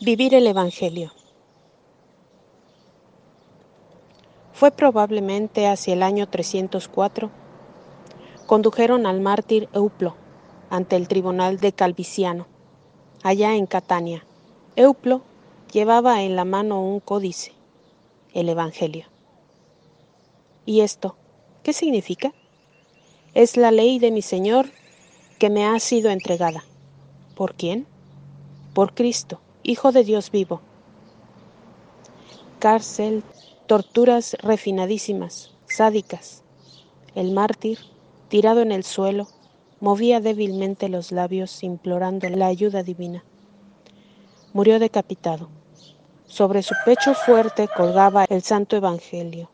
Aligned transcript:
Vivir 0.00 0.34
el 0.34 0.46
Evangelio. 0.46 1.10
Fue 4.52 4.70
probablemente 4.70 5.68
hacia 5.68 5.94
el 5.94 6.02
año 6.02 6.28
304. 6.28 7.30
Condujeron 8.44 9.06
al 9.06 9.22
mártir 9.22 9.70
Euplo 9.72 10.14
ante 10.68 10.96
el 10.96 11.08
tribunal 11.08 11.56
de 11.60 11.72
Calviciano, 11.72 12.46
allá 13.22 13.54
en 13.54 13.64
Catania. 13.64 14.26
Euplo 14.76 15.22
llevaba 15.72 16.22
en 16.22 16.36
la 16.36 16.44
mano 16.44 16.82
un 16.82 17.00
códice, 17.00 17.54
el 18.34 18.50
Evangelio. 18.50 19.06
¿Y 20.66 20.82
esto 20.82 21.16
qué 21.62 21.72
significa? 21.72 22.34
Es 23.32 23.56
la 23.56 23.70
ley 23.70 23.98
de 23.98 24.10
mi 24.10 24.20
Señor 24.20 24.66
que 25.38 25.48
me 25.48 25.64
ha 25.64 25.80
sido 25.80 26.10
entregada. 26.10 26.64
¿Por 27.34 27.54
quién? 27.54 27.86
Por 28.74 28.92
Cristo 28.94 29.40
Hijo 29.68 29.90
de 29.90 30.04
Dios 30.04 30.30
vivo. 30.30 30.60
Cárcel, 32.60 33.24
torturas 33.66 34.36
refinadísimas, 34.40 35.50
sádicas. 35.66 36.44
El 37.16 37.32
mártir, 37.32 37.80
tirado 38.28 38.62
en 38.62 38.70
el 38.70 38.84
suelo, 38.84 39.26
movía 39.80 40.20
débilmente 40.20 40.88
los 40.88 41.10
labios 41.10 41.64
implorando 41.64 42.28
la 42.28 42.46
ayuda 42.46 42.84
divina. 42.84 43.24
Murió 44.52 44.78
decapitado. 44.78 45.48
Sobre 46.28 46.62
su 46.62 46.76
pecho 46.84 47.14
fuerte 47.14 47.66
colgaba 47.76 48.24
el 48.28 48.42
santo 48.42 48.76
Evangelio. 48.76 49.50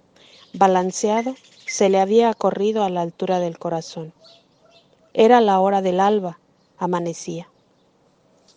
Balanceado, 0.53 1.37
se 1.67 1.89
le 1.89 1.99
había 1.99 2.35
corrido 2.35 2.85
a 2.85 2.91
la 2.91 3.01
altura 3.01 3.41
del 3.41 3.59
corazón. 3.59 4.13
Era 5.15 5.41
la 5.41 5.59
hora 5.59 5.81
del 5.81 6.01
alba, 6.01 6.39
amanecía. 6.77 7.49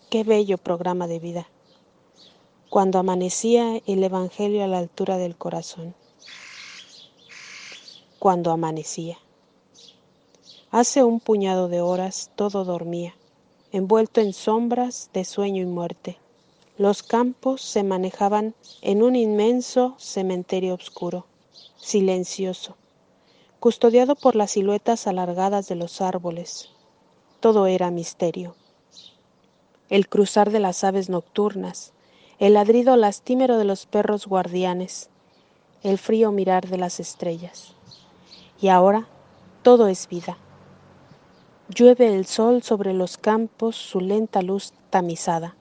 Qué 0.09 0.23
bello 0.23 0.59
programa 0.59 1.07
de 1.07 1.17
vida. 1.17 1.49
Cuando 2.69 2.99
amanecía 2.99 3.81
el 3.87 4.03
Evangelio 4.03 4.63
a 4.63 4.67
la 4.67 4.77
altura 4.77 5.17
del 5.17 5.35
corazón. 5.35 5.95
Cuando 8.19 8.51
amanecía. 8.51 9.17
Hace 10.69 11.03
un 11.03 11.19
puñado 11.19 11.69
de 11.69 11.81
horas 11.81 12.29
todo 12.35 12.65
dormía, 12.65 13.15
envuelto 13.71 14.21
en 14.21 14.33
sombras 14.33 15.09
de 15.11 15.25
sueño 15.25 15.63
y 15.63 15.65
muerte. 15.65 16.19
Los 16.77 17.01
campos 17.01 17.63
se 17.63 17.83
manejaban 17.83 18.53
en 18.83 19.01
un 19.01 19.15
inmenso 19.15 19.95
cementerio 19.97 20.75
oscuro, 20.75 21.25
silencioso, 21.77 22.75
custodiado 23.59 24.15
por 24.15 24.35
las 24.35 24.51
siluetas 24.51 25.07
alargadas 25.07 25.67
de 25.67 25.75
los 25.75 25.99
árboles. 25.99 26.69
Todo 27.39 27.65
era 27.65 27.89
misterio 27.89 28.55
el 29.89 30.09
cruzar 30.09 30.51
de 30.51 30.59
las 30.59 30.83
aves 30.83 31.09
nocturnas, 31.09 31.93
el 32.39 32.53
ladrido 32.53 32.95
lastimero 32.97 33.57
de 33.57 33.65
los 33.65 33.85
perros 33.85 34.27
guardianes, 34.27 35.09
el 35.83 35.97
frío 35.97 36.31
mirar 36.31 36.67
de 36.67 36.77
las 36.77 36.99
estrellas. 36.99 37.73
Y 38.59 38.69
ahora 38.69 39.07
todo 39.61 39.87
es 39.87 40.07
vida. 40.07 40.37
Llueve 41.69 42.13
el 42.13 42.25
sol 42.25 42.63
sobre 42.63 42.93
los 42.93 43.17
campos 43.17 43.75
su 43.75 43.99
lenta 43.99 44.41
luz 44.41 44.73
tamizada. 44.89 45.55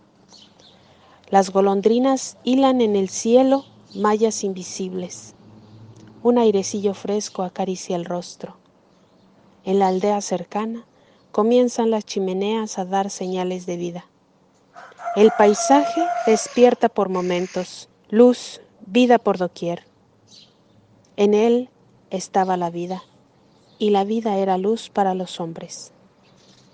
Las 1.31 1.51
golondrinas 1.51 2.37
hilan 2.45 2.81
en 2.81 2.97
el 2.97 3.09
cielo 3.09 3.65
mallas 3.95 4.45
invisibles. 4.45 5.35
Un 6.23 6.39
airecillo 6.39 6.95
fresco 6.95 7.43
acaricia 7.43 7.97
el 7.97 8.05
rostro. 8.05 8.57
En 9.65 9.79
la 9.79 9.89
aldea 9.89 10.21
cercana 10.21 10.85
comienzan 11.33 11.91
las 11.91 12.05
chimeneas 12.05 12.79
a 12.79 12.85
dar 12.85 13.11
señales 13.11 13.67
de 13.67 13.77
vida. 13.77 14.05
El 15.17 15.31
paisaje 15.31 16.03
despierta 16.27 16.89
por 16.89 17.09
momentos, 17.09 17.89
luz, 18.11 18.61
vida 18.85 19.21
por 19.21 19.39
doquier. 19.39 19.85
En 21.17 21.35
él 21.35 21.71
estaba 22.11 22.57
la 22.57 22.69
vida, 22.69 23.05
y 23.79 23.91
la 23.91 24.03
vida 24.03 24.39
era 24.39 24.59
luz 24.59 24.91
para 24.91 25.15
los 25.15 25.39
hombres. 25.39 25.93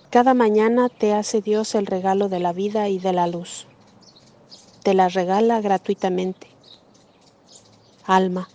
Cada 0.09 0.33
mañana 0.33 0.89
te 0.89 1.13
hace 1.13 1.43
Dios 1.43 1.75
el 1.75 1.85
regalo 1.85 2.31
de 2.31 2.41
la 2.41 2.55
vida 2.55 2.89
y 2.89 2.99
de 2.99 3.13
la 3.13 3.27
luz. 3.27 3.67
Te 4.83 4.95
la 4.95 5.11
regala 5.11 5.61
gratuitamente. 5.61 6.47
Alma, 8.07 8.49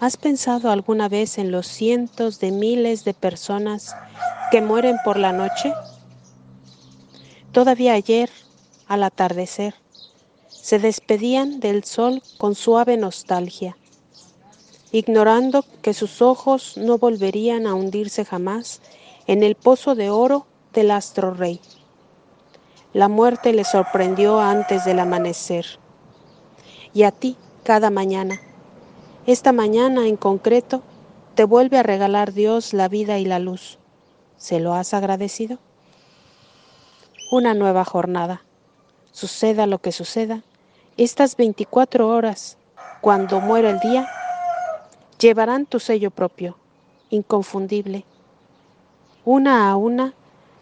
¿has 0.00 0.18
pensado 0.18 0.70
alguna 0.70 1.08
vez 1.08 1.38
en 1.38 1.50
los 1.50 1.66
cientos 1.66 2.40
de 2.40 2.50
miles 2.50 3.06
de 3.06 3.14
personas 3.14 3.96
que 4.50 4.60
mueren 4.60 4.96
por 5.02 5.18
la 5.18 5.32
noche? 5.32 5.72
Todavía 7.52 7.94
ayer 7.94 8.28
al 8.88 9.04
atardecer. 9.04 9.74
Se 10.48 10.78
despedían 10.78 11.60
del 11.60 11.84
sol 11.84 12.22
con 12.38 12.54
suave 12.54 12.96
nostalgia, 12.96 13.76
ignorando 14.90 15.64
que 15.82 15.94
sus 15.94 16.20
ojos 16.22 16.76
no 16.76 16.98
volverían 16.98 17.66
a 17.66 17.74
hundirse 17.74 18.24
jamás 18.24 18.80
en 19.26 19.42
el 19.42 19.54
pozo 19.54 19.94
de 19.94 20.10
oro 20.10 20.46
del 20.72 20.90
astro 20.90 21.34
rey. 21.34 21.60
La 22.94 23.08
muerte 23.08 23.52
le 23.52 23.64
sorprendió 23.64 24.40
antes 24.40 24.84
del 24.84 24.98
amanecer. 24.98 25.66
Y 26.94 27.02
a 27.02 27.12
ti, 27.12 27.36
cada 27.62 27.90
mañana, 27.90 28.40
esta 29.26 29.52
mañana 29.52 30.08
en 30.08 30.16
concreto, 30.16 30.82
te 31.34 31.44
vuelve 31.44 31.78
a 31.78 31.82
regalar 31.82 32.32
Dios 32.32 32.72
la 32.72 32.88
vida 32.88 33.18
y 33.18 33.26
la 33.26 33.38
luz. 33.38 33.78
¿Se 34.38 34.58
lo 34.58 34.72
has 34.72 34.94
agradecido? 34.94 35.58
Una 37.30 37.52
nueva 37.52 37.84
jornada 37.84 38.42
suceda 39.12 39.66
lo 39.66 39.78
que 39.78 39.92
suceda, 39.92 40.42
estas 40.96 41.36
24 41.36 42.08
horas, 42.08 42.56
cuando 43.00 43.40
muera 43.40 43.70
el 43.70 43.80
día, 43.80 44.08
llevarán 45.18 45.66
tu 45.66 45.80
sello 45.80 46.10
propio, 46.10 46.56
inconfundible. 47.10 48.04
Una 49.24 49.70
a 49.70 49.76
una 49.76 50.14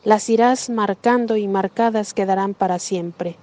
las 0.05 0.29
irás 0.29 0.71
marcando 0.71 1.37
y 1.37 1.49
marcadas 1.49 2.15
quedarán 2.15 2.55
para 2.55 2.79
siempre. 2.79 3.37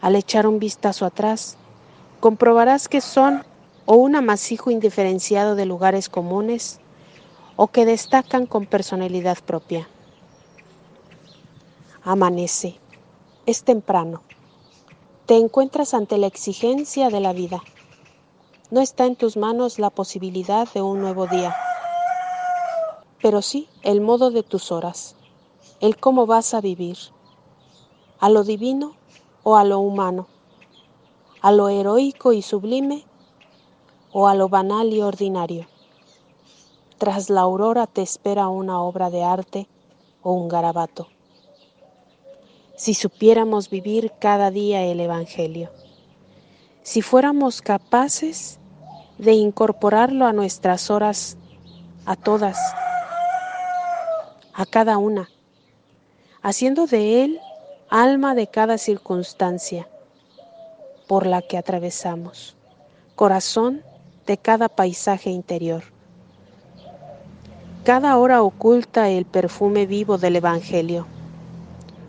Al 0.00 0.16
echar 0.16 0.46
un 0.46 0.58
vistazo 0.58 1.04
atrás, 1.04 1.56
comprobarás 2.20 2.88
que 2.88 3.00
son 3.00 3.44
o 3.86 3.96
un 3.96 4.16
amasijo 4.16 4.70
indiferenciado 4.70 5.54
de 5.54 5.66
lugares 5.66 6.08
comunes 6.08 6.80
o 7.56 7.68
que 7.68 7.84
destacan 7.84 8.46
con 8.46 8.66
personalidad 8.66 9.38
propia. 9.44 9.88
Amanece 12.02 12.78
es 13.48 13.62
temprano. 13.62 14.20
Te 15.24 15.38
encuentras 15.38 15.94
ante 15.94 16.18
la 16.18 16.26
exigencia 16.26 17.08
de 17.08 17.20
la 17.20 17.32
vida. 17.32 17.62
No 18.70 18.82
está 18.82 19.06
en 19.06 19.16
tus 19.16 19.38
manos 19.38 19.78
la 19.78 19.88
posibilidad 19.88 20.70
de 20.74 20.82
un 20.82 21.00
nuevo 21.00 21.26
día, 21.26 21.54
pero 23.22 23.40
sí 23.40 23.66
el 23.84 24.02
modo 24.02 24.30
de 24.30 24.42
tus 24.42 24.70
horas, 24.70 25.16
el 25.80 25.96
cómo 25.96 26.26
vas 26.26 26.52
a 26.52 26.60
vivir, 26.60 26.98
a 28.20 28.28
lo 28.28 28.44
divino 28.44 28.92
o 29.44 29.56
a 29.56 29.64
lo 29.64 29.78
humano, 29.78 30.26
a 31.40 31.50
lo 31.50 31.70
heroico 31.70 32.34
y 32.34 32.42
sublime 32.42 33.02
o 34.12 34.28
a 34.28 34.34
lo 34.34 34.50
banal 34.50 34.92
y 34.92 35.00
ordinario. 35.00 35.66
Tras 36.98 37.30
la 37.30 37.40
aurora 37.40 37.86
te 37.86 38.02
espera 38.02 38.48
una 38.48 38.82
obra 38.82 39.08
de 39.08 39.24
arte 39.24 39.66
o 40.22 40.32
un 40.32 40.48
garabato 40.48 41.08
si 42.78 42.94
supiéramos 42.94 43.70
vivir 43.70 44.12
cada 44.20 44.52
día 44.52 44.84
el 44.84 45.00
Evangelio, 45.00 45.68
si 46.84 47.02
fuéramos 47.02 47.60
capaces 47.60 48.60
de 49.18 49.32
incorporarlo 49.32 50.26
a 50.26 50.32
nuestras 50.32 50.88
horas, 50.88 51.36
a 52.06 52.14
todas, 52.14 52.56
a 54.54 54.64
cada 54.64 54.96
una, 54.96 55.28
haciendo 56.40 56.86
de 56.86 57.24
él 57.24 57.40
alma 57.90 58.36
de 58.36 58.46
cada 58.46 58.78
circunstancia 58.78 59.88
por 61.08 61.26
la 61.26 61.42
que 61.42 61.58
atravesamos, 61.58 62.54
corazón 63.16 63.82
de 64.24 64.38
cada 64.38 64.68
paisaje 64.68 65.30
interior. 65.30 65.82
Cada 67.82 68.16
hora 68.18 68.40
oculta 68.44 69.08
el 69.08 69.24
perfume 69.24 69.86
vivo 69.86 70.16
del 70.16 70.36
Evangelio 70.36 71.08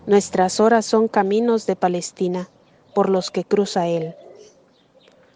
Nuestras 0.10 0.60
horas 0.60 0.88
son 0.88 1.08
caminos 1.08 1.68
de 1.68 1.76
Palestina 1.76 2.50
por 2.96 3.10
los 3.10 3.30
que 3.30 3.44
cruza 3.44 3.86
Él. 3.86 4.16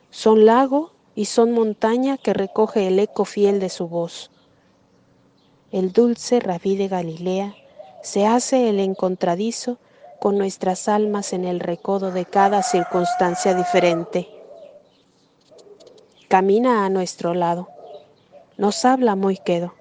Son 0.09 0.47
lago 0.47 0.93
y 1.13 1.25
son 1.25 1.51
montaña 1.51 2.17
que 2.17 2.33
recoge 2.33 2.87
el 2.87 2.97
eco 2.97 3.25
fiel 3.25 3.59
de 3.59 3.69
su 3.69 3.87
voz. 3.87 4.31
El 5.71 5.93
dulce 5.93 6.39
rabí 6.39 6.75
de 6.75 6.87
Galilea 6.87 7.53
se 8.01 8.25
hace 8.25 8.67
el 8.67 8.79
encontradizo 8.79 9.77
con 10.19 10.39
nuestras 10.39 10.87
almas 10.87 11.33
en 11.33 11.45
el 11.45 11.59
recodo 11.59 12.09
de 12.09 12.25
cada 12.25 12.63
circunstancia 12.63 13.53
diferente. 13.53 14.27
Camina 16.29 16.83
a 16.83 16.89
nuestro 16.89 17.35
lado, 17.35 17.69
nos 18.57 18.85
habla 18.85 19.15
muy 19.15 19.37
quedo. 19.37 19.75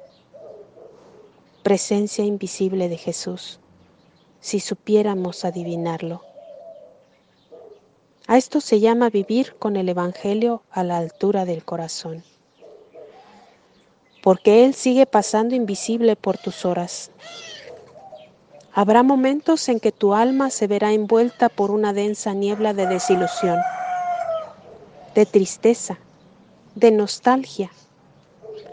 Presencia 1.62 2.26
invisible 2.26 2.90
de 2.90 2.98
Jesús 2.98 3.58
si 4.42 4.60
supiéramos 4.60 5.46
adivinarlo. 5.46 6.20
A 8.26 8.36
esto 8.36 8.60
se 8.60 8.80
llama 8.80 9.08
vivir 9.08 9.54
con 9.58 9.76
el 9.76 9.88
Evangelio 9.88 10.62
a 10.70 10.82
la 10.82 10.98
altura 10.98 11.44
del 11.44 11.64
corazón. 11.64 12.24
Porque 14.22 14.64
Él 14.64 14.74
sigue 14.74 15.06
pasando 15.06 15.54
invisible 15.54 16.16
por 16.16 16.38
tus 16.38 16.64
horas. 16.64 17.10
Habrá 18.72 19.02
momentos 19.02 19.68
en 19.68 19.80
que 19.80 19.92
tu 19.92 20.12
alma 20.12 20.50
se 20.50 20.66
verá 20.66 20.92
envuelta 20.92 21.48
por 21.48 21.70
una 21.70 21.92
densa 21.92 22.34
niebla 22.34 22.74
de 22.74 22.86
desilusión, 22.86 23.58
de 25.14 25.24
tristeza, 25.24 25.98
de 26.74 26.90
nostalgia, 26.90 27.70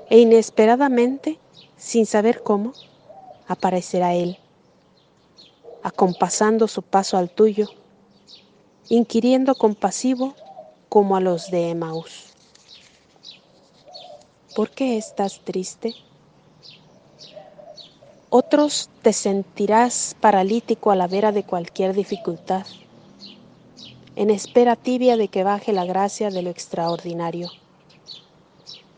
e 0.09 0.19
inesperadamente, 0.19 1.37
sin 1.77 2.07
saber 2.07 2.41
cómo, 2.41 2.73
aparecerá 3.47 4.15
Él, 4.15 4.39
acompasando 5.83 6.67
su 6.67 6.81
paso 6.81 7.17
al 7.17 7.29
tuyo 7.29 7.69
inquiriendo 8.89 9.53
compasivo 9.53 10.33
como 10.89 11.15
a 11.15 11.21
los 11.21 11.51
de 11.51 11.69
Emaús. 11.69 12.33
¿Por 14.55 14.71
qué 14.71 14.97
estás 14.97 15.39
triste? 15.41 15.93
Otros 18.31 18.89
te 19.03 19.13
sentirás 19.13 20.15
paralítico 20.19 20.89
a 20.91 20.95
la 20.95 21.07
vera 21.07 21.31
de 21.31 21.43
cualquier 21.43 21.93
dificultad, 21.93 22.65
en 24.15 24.31
espera 24.31 24.75
tibia 24.75 25.17
de 25.17 25.27
que 25.27 25.43
baje 25.43 25.71
la 25.71 25.85
gracia 25.85 26.31
de 26.31 26.41
lo 26.41 26.49
extraordinario, 26.49 27.51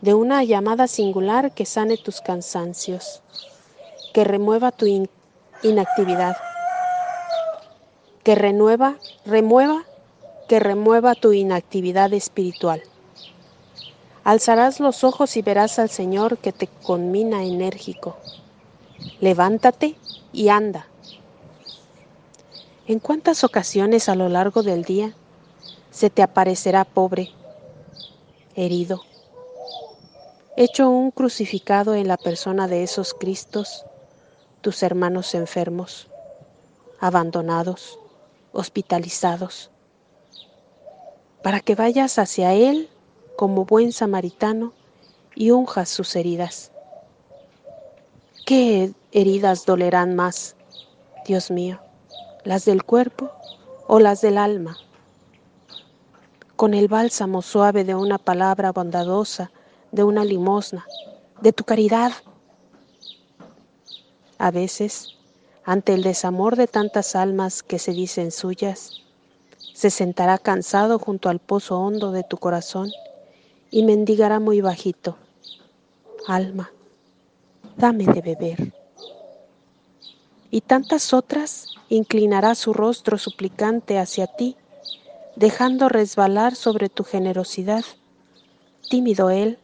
de 0.00 0.14
una 0.14 0.42
llamada 0.42 0.88
singular 0.88 1.52
que 1.52 1.66
sane 1.66 1.98
tus 1.98 2.22
cansancios, 2.22 3.22
que 4.14 4.24
remueva 4.24 4.70
tu 4.72 4.86
inactividad 5.62 6.36
que 8.22 8.34
renueva, 8.34 8.96
remueva, 9.24 9.84
que 10.48 10.60
remueva 10.60 11.14
tu 11.14 11.32
inactividad 11.32 12.12
espiritual. 12.12 12.82
Alzarás 14.24 14.78
los 14.78 15.02
ojos 15.02 15.36
y 15.36 15.42
verás 15.42 15.78
al 15.78 15.90
Señor 15.90 16.38
que 16.38 16.52
te 16.52 16.68
conmina 16.68 17.42
enérgico. 17.42 18.16
Levántate 19.20 19.96
y 20.32 20.48
anda. 20.48 20.86
¿En 22.86 23.00
cuántas 23.00 23.42
ocasiones 23.42 24.08
a 24.08 24.14
lo 24.14 24.28
largo 24.28 24.62
del 24.62 24.84
día 24.84 25.14
se 25.90 26.10
te 26.10 26.22
aparecerá 26.22 26.84
pobre, 26.84 27.30
herido, 28.54 29.02
hecho 30.56 30.88
un 30.88 31.10
crucificado 31.10 31.94
en 31.94 32.08
la 32.08 32.16
persona 32.16 32.68
de 32.68 32.82
esos 32.82 33.14
Cristos, 33.14 33.84
tus 34.60 34.82
hermanos 34.82 35.34
enfermos, 35.34 36.08
abandonados, 37.00 37.98
hospitalizados, 38.52 39.70
para 41.42 41.60
que 41.60 41.74
vayas 41.74 42.18
hacia 42.18 42.54
Él 42.54 42.88
como 43.36 43.64
buen 43.64 43.92
samaritano 43.92 44.72
y 45.34 45.50
unjas 45.50 45.88
sus 45.88 46.14
heridas. 46.16 46.70
¿Qué 48.46 48.92
heridas 49.12 49.66
dolerán 49.66 50.14
más, 50.14 50.56
Dios 51.26 51.50
mío? 51.50 51.80
¿Las 52.44 52.64
del 52.64 52.84
cuerpo 52.84 53.30
o 53.86 53.98
las 53.98 54.20
del 54.20 54.38
alma? 54.38 54.76
Con 56.56 56.74
el 56.74 56.88
bálsamo 56.88 57.42
suave 57.42 57.84
de 57.84 57.94
una 57.94 58.18
palabra 58.18 58.72
bondadosa, 58.72 59.50
de 59.90 60.04
una 60.04 60.24
limosna, 60.24 60.86
de 61.40 61.52
tu 61.52 61.64
caridad. 61.64 62.12
A 64.38 64.50
veces 64.50 65.16
ante 65.64 65.94
el 65.94 66.02
desamor 66.02 66.56
de 66.56 66.66
tantas 66.66 67.14
almas 67.14 67.62
que 67.62 67.78
se 67.78 67.92
dicen 67.92 68.32
suyas, 68.32 69.02
se 69.74 69.90
sentará 69.90 70.38
cansado 70.38 70.98
junto 70.98 71.28
al 71.28 71.38
pozo 71.38 71.78
hondo 71.78 72.12
de 72.12 72.24
tu 72.24 72.36
corazón 72.36 72.90
y 73.70 73.84
mendigará 73.84 74.40
muy 74.40 74.60
bajito, 74.60 75.16
alma, 76.26 76.70
dame 77.76 78.04
de 78.04 78.20
beber. 78.20 78.72
Y 80.50 80.60
tantas 80.60 81.14
otras 81.14 81.68
inclinará 81.88 82.54
su 82.54 82.72
rostro 82.72 83.16
suplicante 83.16 83.98
hacia 83.98 84.26
ti, 84.26 84.56
dejando 85.36 85.88
resbalar 85.88 86.54
sobre 86.54 86.88
tu 86.88 87.04
generosidad. 87.04 87.84
Tímido 88.90 89.30
él, 89.30 89.58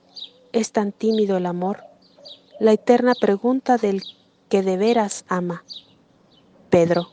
es 0.52 0.72
tan 0.72 0.92
tímido 0.92 1.36
el 1.36 1.46
amor, 1.46 1.84
la 2.58 2.72
eterna 2.72 3.14
pregunta 3.14 3.76
del 3.76 4.02
que 4.48 4.62
de 4.62 4.76
veras 4.78 5.24
ama. 5.28 5.62
Pedro, 6.70 7.08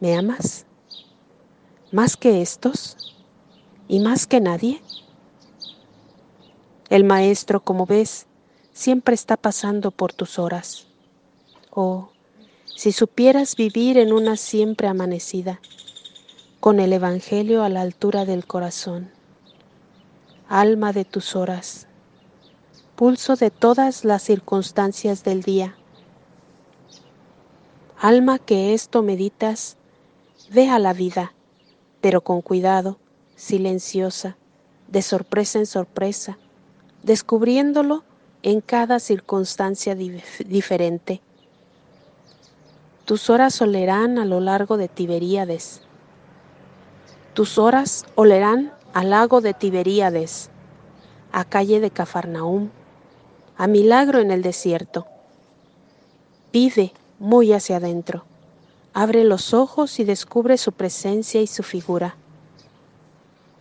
¿me 0.00 0.16
amas? 0.16 0.64
¿Más 1.92 2.16
que 2.16 2.40
estos? 2.40 2.96
¿Y 3.88 4.00
más 4.00 4.26
que 4.26 4.40
nadie? 4.40 4.80
El 6.88 7.04
Maestro, 7.04 7.60
como 7.60 7.84
ves, 7.84 8.26
siempre 8.72 9.14
está 9.14 9.36
pasando 9.36 9.90
por 9.90 10.14
tus 10.14 10.38
horas. 10.38 10.86
Oh, 11.70 12.08
si 12.74 12.92
supieras 12.92 13.54
vivir 13.54 13.98
en 13.98 14.14
una 14.14 14.38
siempre 14.38 14.88
amanecida, 14.88 15.60
con 16.58 16.80
el 16.80 16.94
Evangelio 16.94 17.62
a 17.62 17.68
la 17.68 17.82
altura 17.82 18.24
del 18.24 18.46
corazón, 18.46 19.10
alma 20.48 20.94
de 20.94 21.04
tus 21.04 21.36
horas, 21.36 21.86
pulso 22.96 23.36
de 23.36 23.50
todas 23.50 24.06
las 24.06 24.22
circunstancias 24.22 25.22
del 25.22 25.42
día, 25.42 25.76
Alma 28.02 28.38
que 28.38 28.72
esto 28.72 29.02
meditas, 29.02 29.76
ve 30.50 30.70
a 30.70 30.78
la 30.78 30.94
vida, 30.94 31.34
pero 32.00 32.22
con 32.22 32.40
cuidado, 32.40 32.96
silenciosa, 33.36 34.38
de 34.88 35.02
sorpresa 35.02 35.58
en 35.58 35.66
sorpresa, 35.66 36.38
descubriéndolo 37.02 38.02
en 38.42 38.62
cada 38.62 39.00
circunstancia 39.00 39.94
diferente. 39.94 41.20
Tus 43.04 43.28
horas 43.28 43.60
olerán 43.60 44.18
a 44.18 44.24
lo 44.24 44.40
largo 44.40 44.78
de 44.78 44.88
Tiberíades. 44.88 45.82
Tus 47.34 47.58
horas 47.58 48.06
olerán 48.14 48.72
al 48.94 49.10
lago 49.10 49.42
de 49.42 49.52
Tiberíades, 49.52 50.48
a 51.32 51.44
calle 51.44 51.80
de 51.80 51.90
Cafarnaúm, 51.90 52.70
a 53.58 53.66
milagro 53.66 54.20
en 54.20 54.30
el 54.30 54.40
desierto. 54.40 55.06
Vive 56.50 56.94
muy 57.20 57.52
hacia 57.52 57.76
adentro. 57.76 58.24
Abre 58.94 59.24
los 59.24 59.52
ojos 59.54 60.00
y 60.00 60.04
descubre 60.04 60.56
su 60.56 60.72
presencia 60.72 61.40
y 61.42 61.46
su 61.46 61.62
figura. 61.62 62.16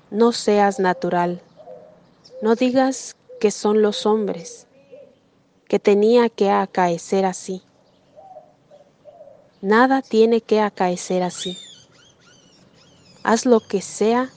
No 0.09 0.31
seas 0.31 0.79
natural. 0.79 1.41
No 2.41 2.55
digas 2.55 3.17
que 3.39 3.51
son 3.51 3.81
los 3.81 4.05
hombres, 4.05 4.65
que 5.67 5.77
tenía 5.77 6.29
que 6.29 6.49
acaecer 6.49 7.25
así. 7.25 7.61
Nada 9.61 10.01
tiene 10.01 10.39
que 10.39 10.61
acaecer 10.61 11.21
así. 11.21 11.57
Haz 13.23 13.45
lo 13.45 13.59
que 13.59 13.81
sea 13.81 14.29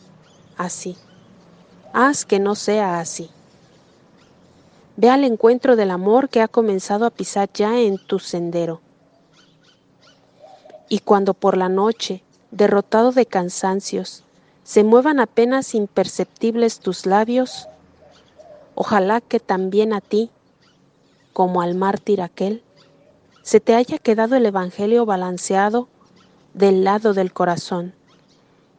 así. 0.57 0.97
Haz 1.93 2.27
que 2.27 2.41
no 2.41 2.57
sea 2.57 2.99
así. 2.99 3.31
Ve 4.97 5.11
al 5.11 5.23
encuentro 5.23 5.77
del 5.77 5.93
amor 5.93 6.29
que 6.29 6.43
ha 6.43 6.49
comenzado 6.49 7.07
a 7.07 7.11
pisar 7.11 7.49
ya 7.55 7.79
en 7.79 7.99
tu 7.99 8.19
sendero 8.19 8.81
y 10.93 10.99
cuando 10.99 11.33
por 11.33 11.57
la 11.57 11.71
noche, 11.71 12.23
derrotado 12.51 13.13
de 13.13 13.25
cansancios, 13.25 14.25
se 14.63 14.85
muevan 14.85 15.21
apenas 15.21 15.75
imperceptibles 15.75 16.81
tus 16.81 17.07
labios, 17.07 17.67
ojalá 18.75 19.23
que 19.23 19.41
también 19.41 19.95
a 19.95 20.03
ti, 20.03 20.29
como 21.33 21.63
al 21.63 21.77
mártir 21.77 22.21
aquel, 22.21 22.63
se 23.41 23.59
te 23.59 23.75
haya 23.75 23.97
quedado 23.97 24.37
el 24.37 24.45
Evangelio 24.45 25.07
balanceado 25.07 25.89
del 26.53 26.85
lado 26.85 27.15
del 27.15 27.33
corazón, 27.33 27.95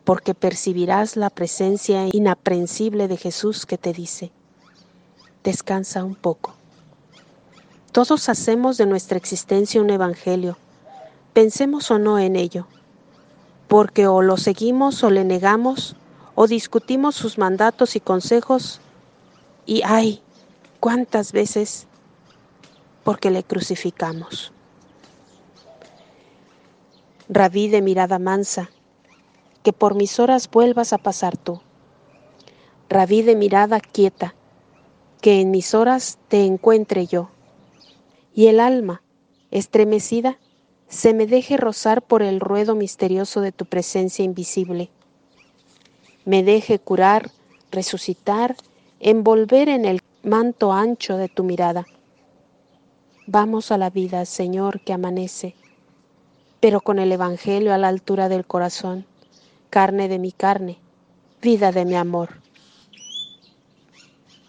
porque 0.03 0.35
percibirás 0.35 1.15
la 1.15 1.31
presencia 1.31 2.05
inaprensible 2.13 3.07
de 3.07 3.17
Jesús 3.17 3.65
que 3.65 3.79
te 3.79 3.91
dice, 3.91 4.29
descansa 5.43 6.03
un 6.03 6.13
poco. 6.13 6.53
Todos 7.91 8.29
hacemos 8.29 8.77
de 8.77 8.85
nuestra 8.85 9.17
existencia 9.17 9.81
un 9.81 9.89
Evangelio, 9.89 10.59
pensemos 11.33 11.89
o 11.91 11.99
no 11.99 12.19
en 12.19 12.35
ello, 12.35 12.67
porque 13.67 14.07
o 14.07 14.21
lo 14.21 14.37
seguimos 14.37 15.03
o 15.03 15.09
le 15.09 15.23
negamos, 15.23 15.95
o 16.35 16.47
discutimos 16.47 17.15
sus 17.15 17.37
mandatos 17.37 17.95
y 17.95 17.99
consejos, 17.99 18.79
y 19.65 19.81
ay, 19.83 20.21
cuántas 20.79 21.31
veces 21.31 21.87
porque 23.03 23.31
le 23.31 23.43
crucificamos. 23.43 24.51
Rabí 27.29 27.67
de 27.67 27.81
mirada 27.81 28.19
mansa, 28.19 28.69
que 29.63 29.73
por 29.73 29.95
mis 29.95 30.19
horas 30.19 30.49
vuelvas 30.49 30.93
a 30.93 30.97
pasar 30.97 31.37
tú. 31.37 31.61
Rabí 32.89 33.21
de 33.21 33.35
mirada 33.35 33.79
quieta, 33.79 34.35
que 35.21 35.39
en 35.39 35.51
mis 35.51 35.73
horas 35.73 36.19
te 36.27 36.45
encuentre 36.45 37.07
yo. 37.07 37.29
Y 38.35 38.47
el 38.47 38.59
alma, 38.59 39.01
estremecida, 39.51 40.37
se 40.93 41.15
me 41.15 41.25
deje 41.25 41.57
rozar 41.57 42.03
por 42.03 42.21
el 42.21 42.39
ruedo 42.39 42.75
misterioso 42.75 43.41
de 43.41 43.51
tu 43.51 43.65
presencia 43.65 44.23
invisible. 44.23 44.89
me 46.23 46.43
deje 46.43 46.79
curar, 46.79 47.31
resucitar, 47.71 48.55
envolver 48.99 49.67
en 49.67 49.85
el 49.85 50.01
manto 50.21 50.71
ancho 50.71 51.17
de 51.17 51.27
tu 51.27 51.43
mirada. 51.43 51.85
Vamos 53.25 53.71
a 53.71 53.77
la 53.77 53.89
vida, 53.89 54.23
Señor, 54.25 54.81
que 54.81 54.93
amanece, 54.93 55.55
pero 56.59 56.79
con 56.79 56.99
el 56.99 57.11
Evangelio 57.11 57.73
a 57.73 57.77
la 57.79 57.87
altura 57.87 58.29
del 58.29 58.45
corazón, 58.45 59.05
carne 59.71 60.07
de 60.07 60.19
mi 60.19 60.31
carne, 60.31 60.77
vida 61.41 61.71
de 61.71 61.85
mi 61.85 61.95
amor. 61.95 62.42